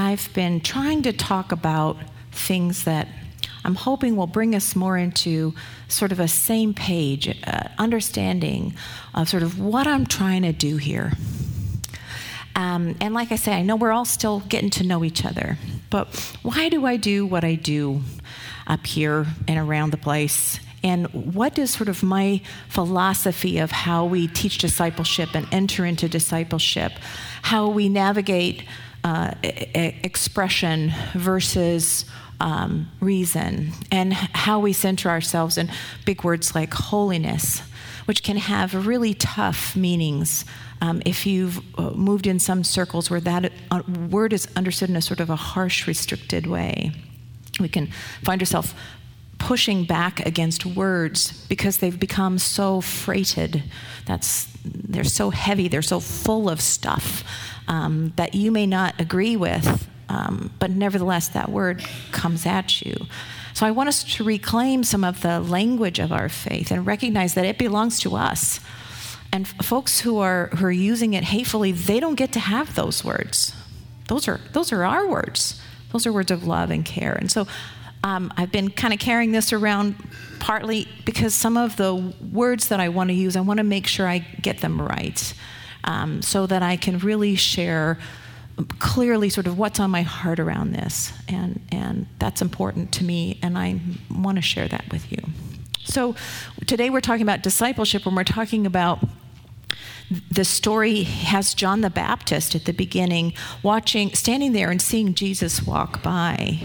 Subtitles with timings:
[0.00, 1.98] I've been trying to talk about
[2.32, 3.06] things that
[3.66, 5.52] I'm hoping will bring us more into
[5.88, 8.74] sort of a same page, uh, understanding
[9.14, 11.12] of sort of what I'm trying to do here.
[12.56, 15.58] Um, and like I say, I know we're all still getting to know each other,
[15.90, 16.08] but
[16.42, 18.00] why do I do what I do
[18.66, 20.60] up here and around the place?
[20.82, 26.08] And what is sort of my philosophy of how we teach discipleship and enter into
[26.08, 26.92] discipleship,
[27.42, 28.64] how we navigate
[29.04, 32.04] uh, expression versus
[32.40, 35.70] um, reason, and how we center ourselves in
[36.04, 37.60] big words like holiness,
[38.06, 40.44] which can have really tough meanings
[40.80, 44.96] um, if you've uh, moved in some circles where that uh, word is understood in
[44.96, 46.92] a sort of a harsh, restricted way.
[47.58, 47.88] We can
[48.22, 48.74] find ourselves
[49.40, 53.64] pushing back against words because they've become so freighted.
[54.06, 57.24] That's they're so heavy, they're so full of stuff
[57.66, 61.82] um, that you may not agree with, um, but nevertheless, that word
[62.12, 63.06] comes at you.
[63.54, 67.34] So I want us to reclaim some of the language of our faith and recognize
[67.34, 68.60] that it belongs to us.
[69.32, 73.04] And folks who are who are using it hatefully, they don't get to have those
[73.04, 73.54] words.
[74.08, 75.60] Those are those are our words.
[75.92, 77.14] Those are words of love and care.
[77.14, 77.46] And so
[78.02, 79.96] um, I've been kind of carrying this around
[80.38, 83.86] partly because some of the words that I want to use, I want to make
[83.86, 85.34] sure I get them right
[85.84, 87.98] um, so that I can really share
[88.78, 91.12] clearly sort of what's on my heart around this.
[91.28, 95.18] And, and that's important to me, and I want to share that with you.
[95.84, 96.14] So
[96.66, 99.00] today we're talking about discipleship, and we're talking about
[100.30, 105.62] the story has John the Baptist at the beginning watching, standing there and seeing Jesus
[105.62, 106.60] walk by.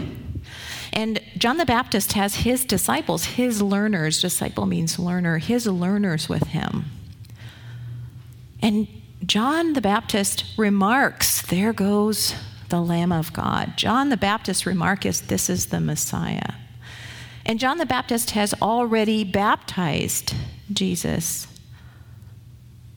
[1.36, 6.86] John the Baptist has his disciples, his learners, disciple means learner, his learners with him.
[8.62, 8.88] And
[9.24, 12.34] John the Baptist remarks, There goes
[12.68, 13.76] the Lamb of God.
[13.76, 16.54] John the Baptist's remark is, This is the Messiah.
[17.44, 20.34] And John the Baptist has already baptized
[20.72, 21.46] Jesus.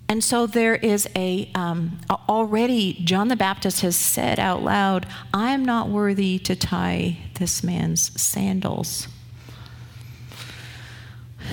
[0.09, 5.51] And so there is a, um, already, John the Baptist has said out loud, I
[5.51, 9.07] am not worthy to tie this man's sandals.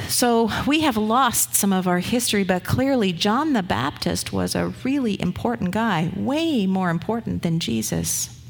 [0.09, 4.73] So we have lost some of our history, but clearly John the Baptist was a
[4.85, 8.41] really important guy, way more important than Jesus.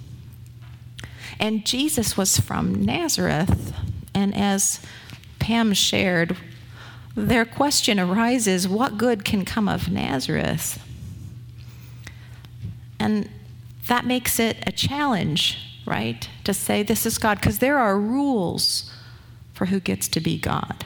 [1.40, 3.74] And Jesus was from Nazareth.
[4.14, 4.80] And as
[5.40, 6.36] Pam shared,
[7.16, 10.82] their question arises what good can come of Nazareth?
[13.00, 13.30] And
[13.88, 16.28] that makes it a challenge, right?
[16.44, 18.92] To say this is God, because there are rules
[19.54, 20.84] for who gets to be God.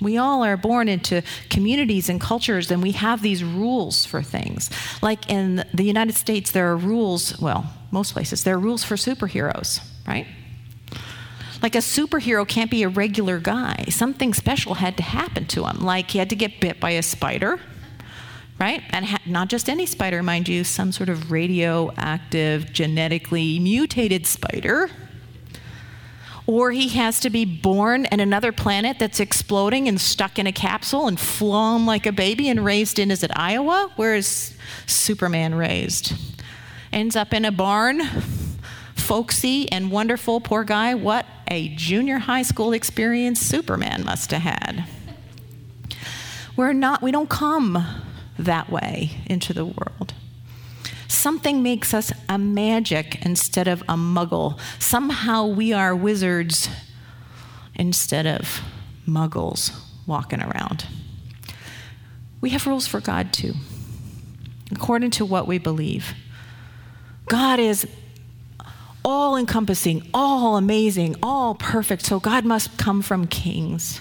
[0.00, 4.70] We all are born into communities and cultures, and we have these rules for things.
[5.00, 8.96] Like in the United States, there are rules, well, most places, there are rules for
[8.96, 10.26] superheroes, right?
[11.62, 13.84] Like a superhero can't be a regular guy.
[13.88, 15.80] Something special had to happen to him.
[15.80, 17.60] Like he had to get bit by a spider,
[18.58, 18.82] right?
[18.90, 24.90] And ha- not just any spider, mind you, some sort of radioactive, genetically mutated spider.
[26.48, 30.52] Or he has to be born in another planet that's exploding and stuck in a
[30.52, 33.92] capsule and flown like a baby and raised in, is it Iowa?
[33.94, 34.56] Where is
[34.86, 36.14] Superman raised?
[36.92, 38.02] Ends up in a barn
[38.96, 44.86] folksy and wonderful, poor guy, what a junior high school experience Superman must have had.
[46.56, 47.84] We're not, we don't come
[48.38, 50.14] that way into the world.
[51.08, 54.58] Something makes us a magic instead of a muggle.
[54.78, 56.70] Somehow we are wizards
[57.74, 58.62] instead of
[59.06, 60.86] muggles walking around.
[62.40, 63.52] We have rules for God too,
[64.70, 66.14] according to what we believe.
[67.26, 67.86] God is
[69.04, 72.04] all encompassing, all amazing, all perfect.
[72.04, 74.00] So God must come from kings.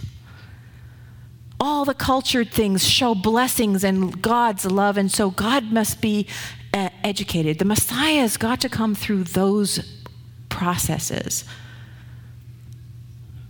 [1.59, 6.27] All the cultured things show blessings and God's love, and so God must be
[6.73, 7.59] uh, educated.
[7.59, 10.01] The Messiah has got to come through those
[10.49, 11.45] processes.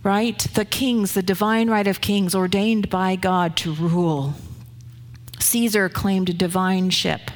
[0.02, 0.38] Right?
[0.54, 4.34] The kings, the divine right of kings, ordained by God to rule.
[5.38, 7.30] Caesar claimed divineship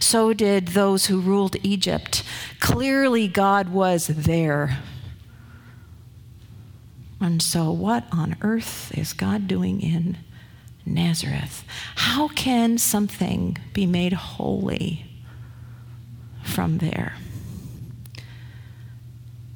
[0.00, 2.24] So did those who ruled Egypt.
[2.58, 4.78] Clearly, God was there.
[7.20, 10.16] And so, what on earth is God doing in
[10.86, 11.64] Nazareth?
[11.96, 15.04] How can something be made holy
[16.42, 17.14] from there?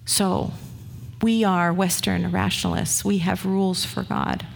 [0.05, 0.53] So,
[1.23, 3.03] we are Western rationalists.
[3.03, 4.47] We have rules for God.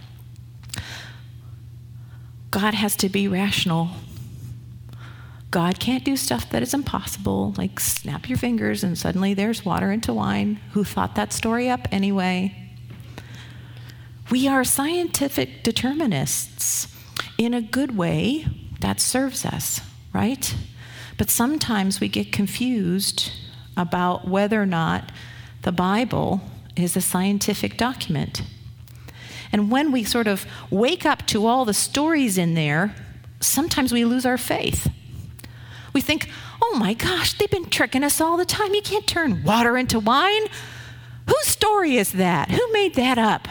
[2.51, 3.89] God has to be rational.
[5.51, 9.91] God can't do stuff that is impossible, like snap your fingers and suddenly there's water
[9.91, 10.59] into wine.
[10.73, 12.55] Who thought that story up anyway?
[14.29, 16.95] We are scientific determinists.
[17.39, 18.45] In a good way,
[18.79, 19.81] that serves us,
[20.13, 20.55] right?
[21.17, 23.31] But sometimes we get confused
[23.75, 25.11] about whether or not
[25.63, 26.41] the Bible
[26.75, 28.43] is a scientific document.
[29.51, 32.93] And when we sort of wake up to all the stories in there,
[33.39, 34.89] sometimes we lose our faith.
[35.93, 36.29] We think,
[36.61, 38.73] oh my gosh, they've been tricking us all the time.
[38.73, 40.43] You can't turn water into wine.
[41.27, 42.51] Whose story is that?
[42.51, 43.47] Who made that up?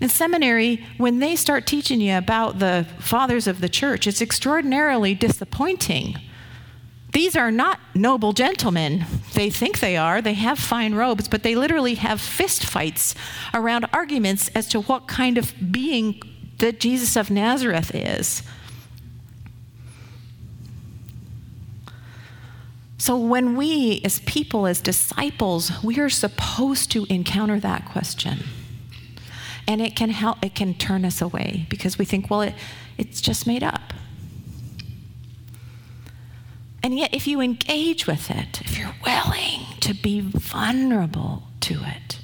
[0.00, 5.14] In seminary, when they start teaching you about the fathers of the church, it's extraordinarily
[5.14, 6.16] disappointing
[7.12, 9.04] these are not noble gentlemen.
[9.34, 10.22] They think they are.
[10.22, 13.14] They have fine robes, but they literally have fist fights
[13.52, 16.20] around arguments as to what kind of being
[16.58, 18.42] that Jesus of Nazareth is.
[23.00, 28.40] So, when we, as people, as disciples, we are supposed to encounter that question.
[29.66, 32.54] And it can help, it can turn us away because we think, well, it,
[32.98, 33.94] it's just made up.
[36.82, 42.18] And yet, if you engage with it, if you're willing to be vulnerable to it,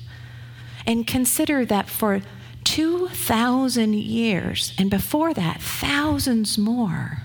[0.87, 2.21] and consider that for
[2.65, 7.23] 2,000 years, and before that, thousands more,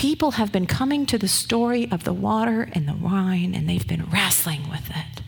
[0.00, 3.86] people have been coming to the story of the water and the wine, and they've
[3.86, 5.22] been wrestling with it.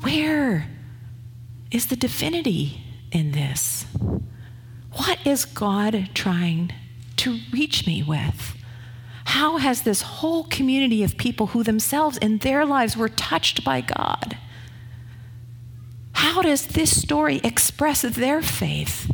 [0.00, 0.68] Where
[1.72, 2.80] is the divinity
[3.10, 3.86] in this?
[4.92, 6.72] What is God trying
[7.16, 8.54] to reach me with?
[9.24, 13.80] How has this whole community of people who themselves in their lives were touched by
[13.80, 14.38] God,
[16.12, 19.10] how does this story express their faith?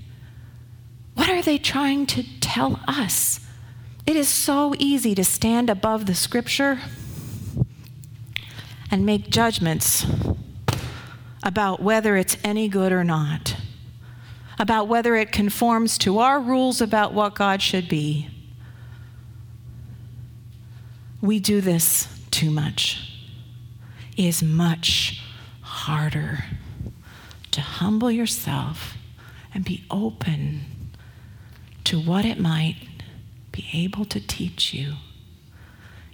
[1.15, 3.41] What are they trying to tell us?
[4.07, 6.81] It is so easy to stand above the scripture
[8.91, 10.07] and make judgments
[11.43, 13.57] about whether it's any good or not,
[14.59, 18.29] about whether it conforms to our rules about what God should be
[21.25, 23.11] we do this too much.
[24.15, 25.23] It is much
[25.63, 26.45] harder
[27.51, 28.95] to humble yourself
[29.55, 30.61] and be open
[31.85, 32.77] to what it might
[33.55, 34.95] be able to teach you,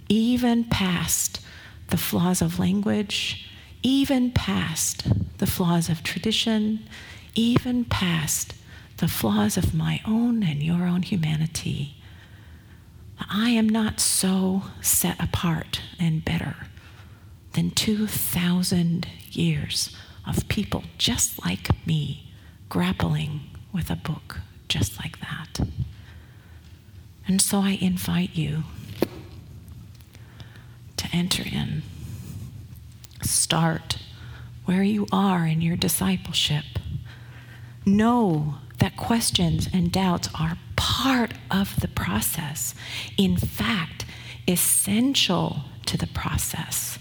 [0.09, 1.41] even past
[1.87, 3.49] the flaws of language,
[3.83, 5.07] even past
[5.39, 6.87] the flaws of tradition,
[7.35, 8.53] even past
[8.97, 11.95] the flaws of my own and your own humanity
[13.29, 16.55] I am not so set apart and better
[17.53, 19.95] than 2,000 years
[20.27, 22.31] of people just like me
[22.69, 23.41] grappling
[23.73, 25.59] with a book just like that.
[27.31, 28.63] And so I invite you
[30.97, 31.81] to enter in.
[33.21, 33.99] Start
[34.65, 36.65] where you are in your discipleship.
[37.85, 42.75] Know that questions and doubts are part of the process.
[43.17, 44.03] In fact,
[44.45, 46.99] essential to the process.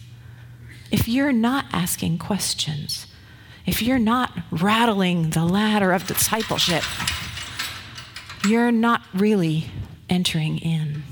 [0.92, 3.08] If you're not asking questions,
[3.66, 6.84] if you're not rattling the ladder of discipleship,
[8.46, 9.66] you're not really
[10.10, 11.02] entering in.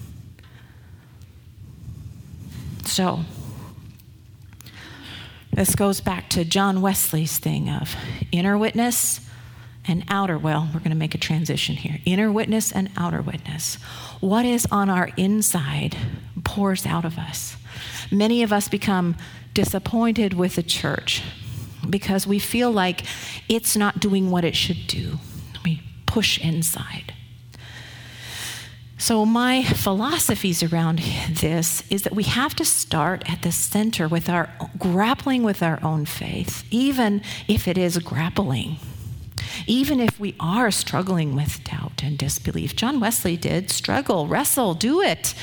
[2.85, 3.21] So,
[5.53, 7.97] this goes back to John Wesley's thing of
[8.31, 9.21] inner witness
[9.87, 13.77] and outer, well, we're going to make a transition here inner witness and outer witness.
[14.21, 15.97] What is on our inside
[16.45, 17.57] pours out of us.
[18.11, 19.17] Many of us become
[19.55, 21.23] disappointed with the church
[21.89, 23.03] because we feel like
[23.49, 25.19] it's not doing what it should do.
[25.65, 27.15] We push inside.
[29.01, 30.99] So, my philosophies around
[31.31, 35.79] this is that we have to start at the center with our grappling with our
[35.85, 38.79] own faith, even if it is grappling
[39.67, 42.75] even if we are struggling with doubt and disbelief.
[42.75, 45.35] John Wesley did struggle, wrestle, do it.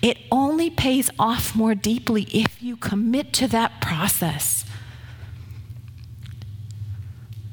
[0.00, 4.64] It only pays off more deeply if you commit to that process.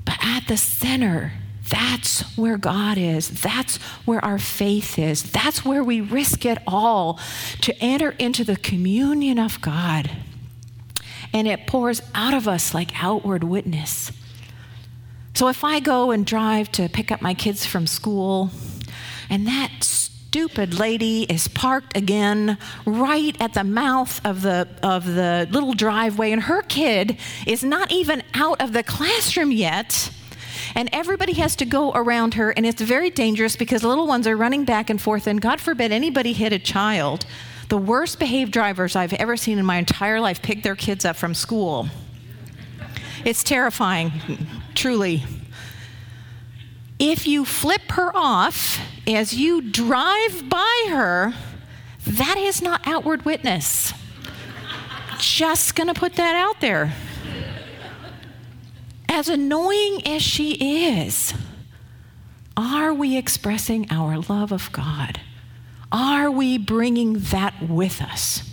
[0.03, 1.33] But at the center,
[1.69, 3.29] That's where God is.
[3.41, 5.23] That's where our faith is.
[5.31, 7.19] That's where we risk it all
[7.61, 10.09] to enter into the communion of God.
[11.33, 14.11] And it pours out of us like outward witness.
[15.35, 18.49] So if I go and drive to pick up my kids from school,
[19.29, 25.47] and that stupid lady is parked again right at the mouth of the of the
[25.49, 30.11] little driveway and her kid is not even out of the classroom yet
[30.75, 34.37] and everybody has to go around her and it's very dangerous because little ones are
[34.37, 37.25] running back and forth and god forbid anybody hit a child
[37.69, 41.15] the worst behaved drivers i've ever seen in my entire life pick their kids up
[41.15, 41.87] from school
[43.25, 44.11] it's terrifying
[44.75, 45.23] truly
[46.99, 51.33] if you flip her off as you drive by her,
[52.05, 53.93] that is not outward witness.
[55.17, 56.93] Just gonna put that out there.
[59.09, 60.53] As annoying as she
[60.85, 61.33] is,
[62.55, 65.19] are we expressing our love of God?
[65.91, 68.47] Are we bringing that with us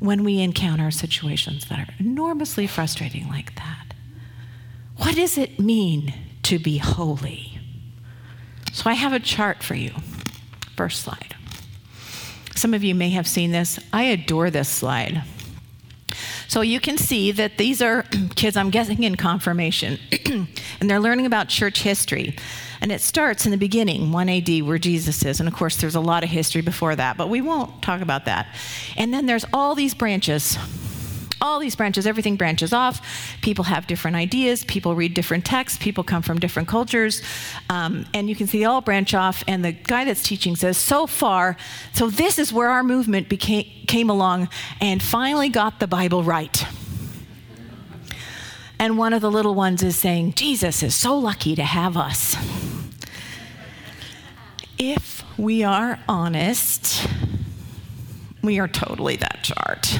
[0.00, 3.94] when we encounter situations that are enormously frustrating like that?
[4.96, 6.14] What does it mean
[6.48, 7.60] to be holy.
[8.72, 9.92] So I have a chart for you.
[10.76, 11.36] First slide.
[12.54, 13.78] Some of you may have seen this.
[13.92, 15.24] I adore this slide.
[16.48, 18.02] So you can see that these are
[18.34, 19.98] kids, I'm guessing, in confirmation,
[20.80, 22.36] and they're learning about church history.
[22.80, 25.40] And it starts in the beginning, 1 AD, where Jesus is.
[25.40, 28.24] And of course, there's a lot of history before that, but we won't talk about
[28.24, 28.46] that.
[28.96, 30.56] And then there's all these branches
[31.40, 33.00] all these branches, everything branches off.
[33.42, 37.22] People have different ideas, people read different texts, people come from different cultures,
[37.70, 39.44] um, and you can see they all branch off.
[39.46, 41.56] And the guy that's teaching says, so far,
[41.92, 44.48] so this is where our movement became, came along
[44.80, 46.64] and finally got the Bible right.
[48.80, 52.36] And one of the little ones is saying, Jesus is so lucky to have us.
[54.78, 57.08] If we are honest,
[58.42, 59.98] we are totally that chart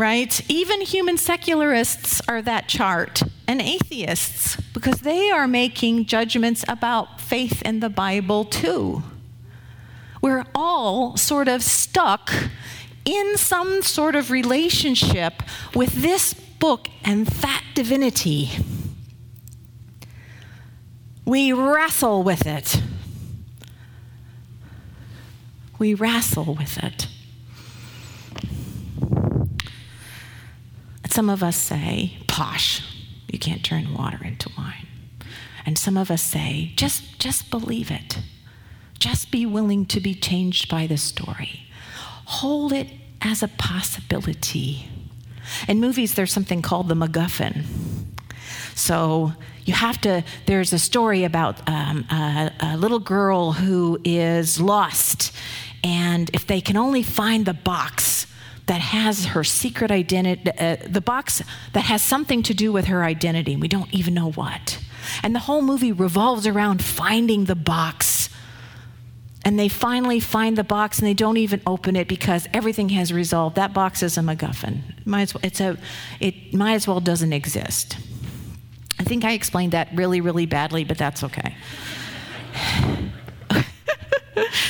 [0.00, 0.40] right?
[0.50, 7.60] Even human secularists are that chart, and atheists, because they are making judgments about faith
[7.62, 9.02] in the Bible too.
[10.22, 12.32] We're all sort of stuck
[13.04, 15.42] in some sort of relationship
[15.74, 18.50] with this book and that divinity.
[21.24, 22.82] We wrestle with it.
[25.78, 27.06] We wrestle with it.
[31.10, 32.82] Some of us say, posh,
[33.28, 34.86] you can't turn water into wine.
[35.66, 38.18] And some of us say, just, just believe it.
[38.98, 41.66] Just be willing to be changed by the story.
[42.26, 42.86] Hold it
[43.20, 44.88] as a possibility.
[45.66, 47.64] In movies, there's something called the MacGuffin.
[48.74, 49.32] So
[49.64, 55.32] you have to, there's a story about um, a, a little girl who is lost,
[55.82, 58.19] and if they can only find the box,
[58.70, 63.02] that has her secret identity, uh, the box that has something to do with her
[63.02, 63.56] identity.
[63.56, 64.78] We don't even know what.
[65.24, 68.28] And the whole movie revolves around finding the box.
[69.44, 73.12] And they finally find the box and they don't even open it because everything has
[73.12, 73.56] resolved.
[73.56, 75.04] That box is a MacGuffin.
[75.04, 75.76] Might as well, it's a,
[76.20, 77.96] it might as well doesn't exist.
[79.00, 81.56] I think I explained that really, really badly, but that's okay.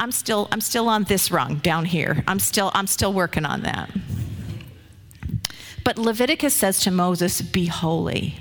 [0.00, 2.24] I'm still I'm still on this rung down here.
[2.26, 3.90] I'm still I'm still working on that.
[5.84, 8.34] But Leviticus says to Moses, "Be holy."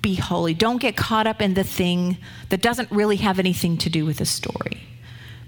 [0.00, 0.54] Be holy.
[0.54, 4.18] Don't get caught up in the thing that doesn't really have anything to do with
[4.18, 4.82] the story.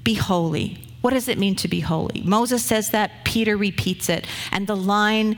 [0.05, 0.79] Be holy.
[1.01, 2.23] What does it mean to be holy?
[2.25, 5.37] Moses says that, Peter repeats it, and the line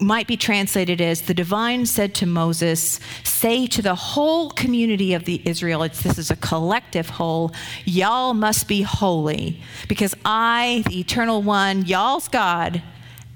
[0.00, 5.24] might be translated as the divine said to Moses, Say to the whole community of
[5.24, 7.52] the Israelites, this is a collective whole,
[7.84, 12.82] y'all must be holy, because I, the eternal one, y'all's God,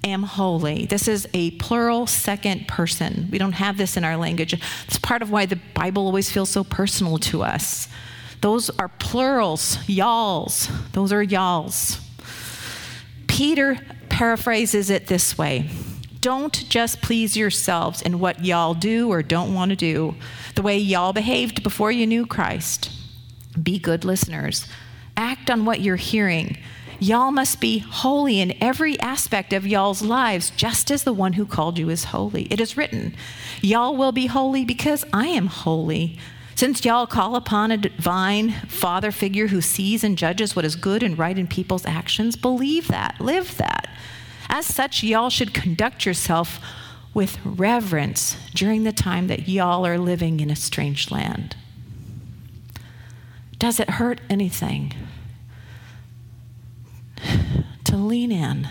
[0.04, 0.87] am holy.
[0.87, 3.28] This is a plural second person.
[3.31, 4.54] We don't have this in our language.
[4.87, 7.88] It's part of why the Bible always feels so personal to us.
[8.40, 10.69] Those are plurals, y'alls.
[10.92, 12.00] Those are y'alls.
[13.28, 13.78] Peter
[14.09, 15.71] paraphrases it this way
[16.23, 20.14] don't just please yourselves in what y'all do or don't want to do,
[20.55, 22.91] the way y'all behaved before you knew Christ.
[23.61, 24.67] Be good listeners.
[25.17, 26.57] Act on what you're hearing.
[27.00, 31.45] Y'all must be holy in every aspect of y'all's lives, just as the one who
[31.45, 32.45] called you is holy.
[32.45, 33.17] It is written,
[33.61, 36.21] Y'all will be holy because I am holy.
[36.55, 41.02] Since y'all call upon a divine father figure who sees and judges what is good
[41.02, 43.88] and right in people's actions, believe that, live that.
[44.54, 46.61] As such, y'all should conduct yourself
[47.14, 51.56] with reverence during the time that y'all are living in a strange land?
[53.59, 54.92] Does it hurt anything
[57.85, 58.68] to lean in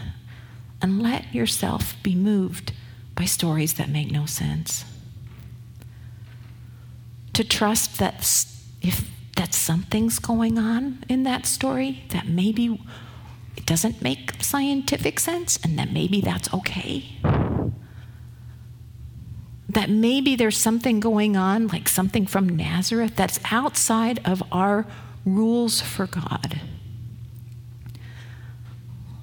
[0.83, 2.73] and let yourself be moved
[3.15, 4.85] by stories that make no sense?
[7.33, 8.19] To trust that
[8.83, 12.79] if that something's going on in that story that maybe
[13.57, 17.17] it doesn't make scientific sense and that maybe that's okay.
[19.69, 24.85] That maybe there's something going on, like something from Nazareth, that's outside of our
[25.25, 26.59] rules for God.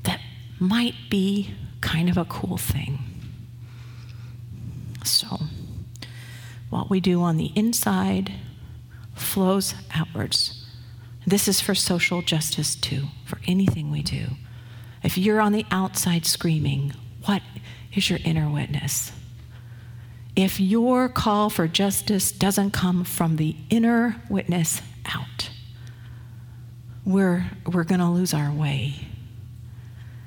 [0.05, 0.21] That
[0.59, 2.99] might be kind of a cool thing.
[5.05, 5.41] So,
[6.71, 8.33] what we do on the inside
[9.15, 10.58] flows outwards.
[11.29, 14.29] This is for social justice too, for anything we do.
[15.03, 16.95] If you're on the outside screaming,
[17.27, 17.43] what
[17.93, 19.13] is your inner witness?
[20.35, 25.51] If your call for justice doesn't come from the inner witness out,
[27.05, 28.95] we're, we're going to lose our way.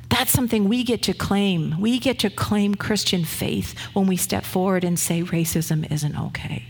[0.10, 1.81] That's something we get to claim.
[1.81, 6.63] We get to claim Christian faith when we step forward and say racism isn't okay.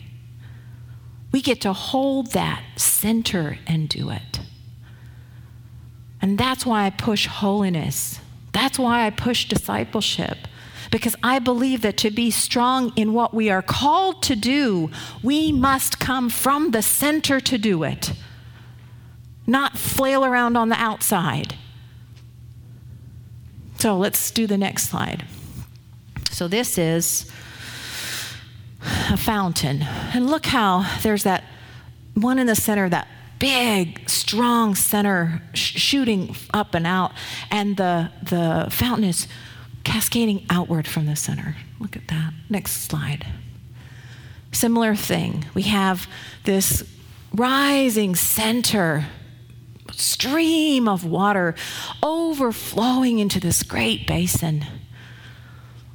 [1.32, 4.40] We get to hold that center and do it.
[6.22, 8.20] And that's why I push holiness.
[8.52, 10.38] That's why I push discipleship.
[10.92, 14.92] Because I believe that to be strong in what we are called to do,
[15.24, 18.12] we must come from the center to do it,
[19.48, 21.56] not flail around on the outside.
[23.80, 25.26] So let's do the next slide.
[26.30, 27.32] So this is
[28.84, 29.84] a fountain.
[29.84, 31.44] And look how there's that
[32.14, 33.08] one in the center, that
[33.40, 37.12] big, strong center sh- shooting up and out,
[37.50, 39.28] and the, the fountain is
[39.84, 41.56] cascading outward from the center.
[41.80, 42.34] Look at that.
[42.50, 43.26] Next slide.
[44.52, 45.46] Similar thing.
[45.54, 46.08] We have
[46.44, 46.84] this
[47.34, 49.08] rising center
[49.92, 51.56] stream of water
[52.04, 54.66] overflowing into this great basin.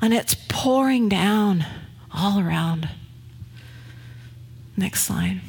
[0.00, 1.64] And it's pouring down
[2.16, 2.88] all around.
[4.76, 5.40] Next slide.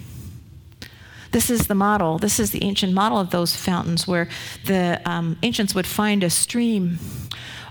[1.31, 2.17] This is the model.
[2.17, 4.29] This is the ancient model of those fountains where
[4.65, 6.99] the um, ancients would find a stream,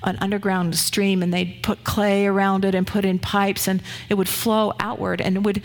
[0.03, 4.15] an underground stream, and they'd put clay around it and put in pipes, and it
[4.15, 5.63] would flow outward and it would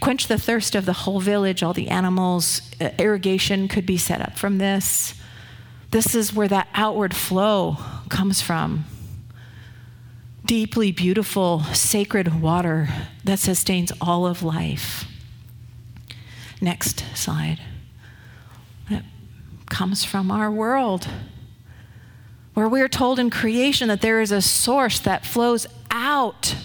[0.00, 2.62] quench the thirst of the whole village, all the animals.
[2.80, 5.14] Uh, irrigation could be set up from this.
[5.90, 8.84] This is where that outward flow comes from
[10.50, 12.88] deeply beautiful, sacred water
[13.22, 15.04] that sustains all of life.
[16.60, 17.60] Next slide.
[18.88, 19.04] It
[19.66, 21.06] comes from our world,
[22.54, 26.56] where we are told in creation that there is a source that flows out,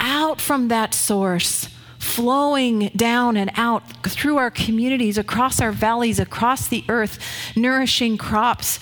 [0.00, 1.68] out from that source
[2.00, 7.20] flowing down and out through our communities, across our valleys, across the earth,
[7.54, 8.80] nourishing crops,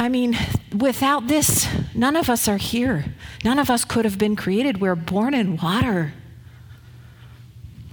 [0.00, 0.34] I mean,
[0.74, 1.68] without this,
[2.00, 3.04] none of us are here.
[3.44, 4.80] None of us could have been created.
[4.80, 6.14] We're born in water.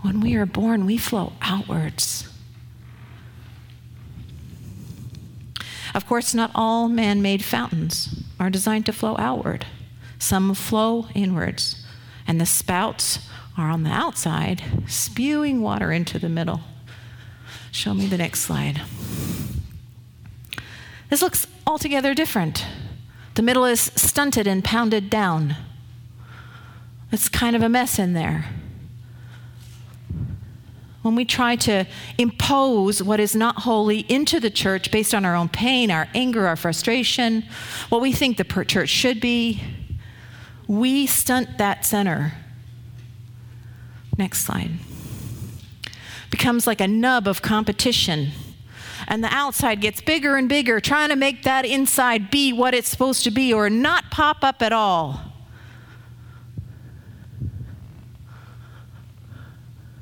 [0.01, 2.29] When we are born, we flow outwards.
[5.93, 9.65] Of course, not all man made fountains are designed to flow outward,
[10.19, 11.85] some flow inwards,
[12.25, 16.61] and the spouts are on the outside, spewing water into the middle.
[17.71, 18.81] Show me the next slide.
[21.09, 22.65] This looks altogether different.
[23.38, 25.58] The middle is stunted and pounded down.
[27.12, 28.45] It's kind of a mess in there.
[31.04, 31.86] When we try to
[32.17, 36.47] impose what is not holy into the church based on our own pain, our anger,
[36.47, 37.43] our frustration,
[37.89, 39.62] what we think the church should be,
[40.67, 42.34] we stunt that center.
[44.17, 44.71] Next slide.
[46.32, 48.32] Becomes like a nub of competition
[49.07, 52.89] and the outside gets bigger and bigger, trying to make that inside be what it's
[52.89, 55.21] supposed to be or not pop up at all.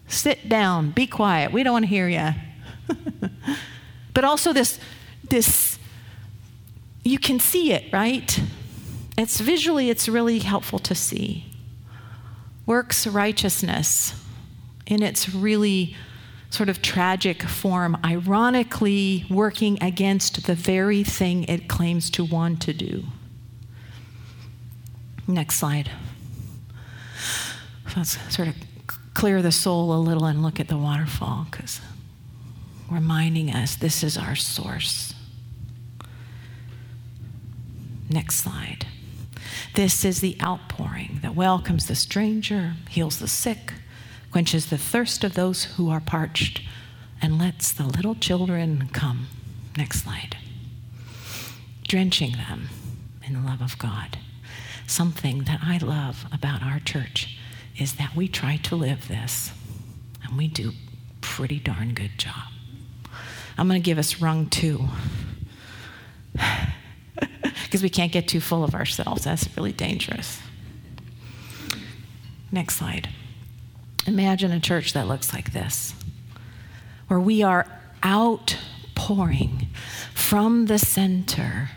[0.07, 1.51] Sit down, be quiet.
[1.51, 2.29] We don't want to hear you.
[4.13, 4.79] but also this
[5.29, 5.77] this
[7.03, 8.39] you can see it, right?
[9.17, 11.45] It's visually it's really helpful to see.
[12.65, 14.19] Works righteousness
[14.87, 15.95] in its really
[16.55, 22.73] sort of tragic form, ironically working against the very thing it claims to want to
[22.73, 23.03] do.
[25.27, 25.91] Next slide.
[27.95, 28.55] Let's sort of
[29.13, 31.81] clear the soul a little and look at the waterfall because
[32.89, 35.13] reminding us this is our source.
[38.09, 38.85] Next slide.
[39.73, 43.73] This is the outpouring that welcomes the stranger, heals the sick,
[44.35, 46.61] quenches the thirst of those who are parched,
[47.21, 49.27] and lets the little children come.
[49.77, 50.35] Next slide.
[51.87, 52.67] Drenching them
[53.25, 54.17] in the love of God.
[54.87, 57.37] Something that I love about our church
[57.77, 59.51] is that we try to live this,
[60.21, 60.73] and we do
[61.21, 62.51] pretty darn good job.
[63.57, 64.85] I'm going to give us rung two
[67.63, 69.23] because we can't get too full of ourselves.
[69.23, 70.41] That's really dangerous.
[72.51, 73.07] Next slide.
[74.05, 75.93] Imagine a church that looks like this,
[77.07, 77.65] where we are
[78.03, 79.67] outpouring
[80.13, 81.69] from the center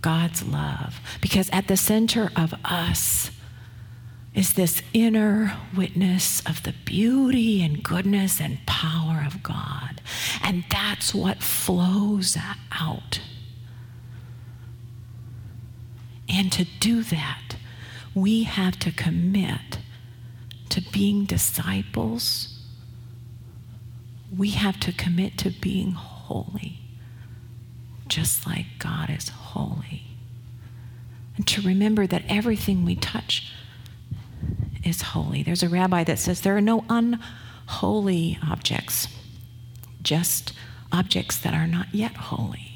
[0.00, 1.00] God's love.
[1.20, 3.30] Because at the center of us
[4.34, 10.00] is this inner witness of the beauty and goodness and power of God.
[10.42, 12.36] And that's what flows
[12.70, 13.20] out.
[16.28, 17.56] And to do that,
[18.14, 19.78] we have to commit
[20.78, 22.60] to being disciples.
[24.36, 26.78] We have to commit to being holy,
[28.06, 30.04] just like God is holy.
[31.36, 33.52] And to remember that everything we touch
[34.84, 35.42] is holy.
[35.42, 39.08] There's a rabbi that says there are no unholy objects,
[40.02, 40.52] just
[40.92, 42.68] objects that are not yet holy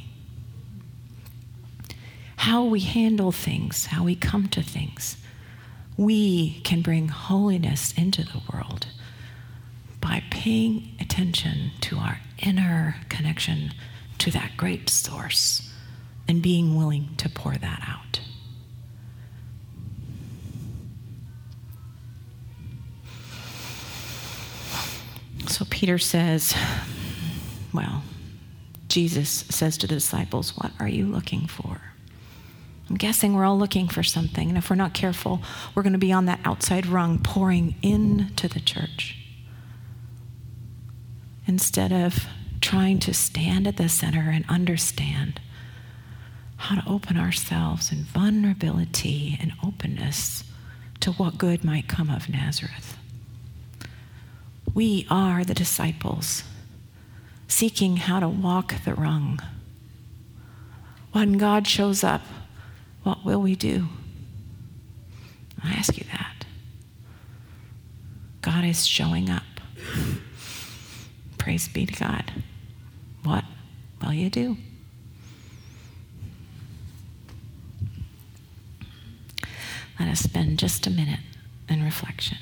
[2.43, 5.17] how we handle things, how we come to things.
[5.97, 8.87] We can bring holiness into the world
[10.01, 13.73] by paying attention to our inner connection
[14.19, 15.73] to that great source
[16.27, 18.21] and being willing to pour that out.
[25.49, 26.55] So Peter says,
[27.73, 28.03] well,
[28.89, 31.81] Jesus says to the disciples, What are you looking for?
[32.89, 34.49] I'm guessing we're all looking for something.
[34.49, 35.43] And if we're not careful,
[35.75, 39.17] we're going to be on that outside rung pouring into the church.
[41.47, 42.27] Instead of
[42.61, 45.41] trying to stand at the center and understand
[46.57, 50.45] how to open ourselves in vulnerability and openness
[51.01, 52.97] to what good might come of Nazareth.
[54.73, 56.45] We are the disciples
[57.49, 59.39] seeking how to walk the rung.
[61.11, 62.23] When God shows up,
[63.03, 63.89] what will we do?
[65.63, 66.45] I ask you that.
[68.41, 69.43] God is showing up.
[71.39, 72.33] Praise be to God.
[73.23, 73.45] What
[74.03, 74.57] will you do?
[79.99, 81.21] Let us spend just a minute
[81.69, 82.39] in reflection.